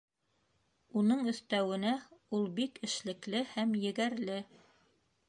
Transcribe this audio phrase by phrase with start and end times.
[1.01, 1.91] Уның өҫтәүенә,
[2.37, 4.39] ул бик эшлекле һәм егәрле.